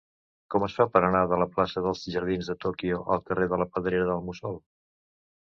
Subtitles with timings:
[0.53, 3.61] Com es fa per anar de la plaça dels Jardins de Tòquio al carrer de
[3.65, 4.59] la Pedrera del Mussol?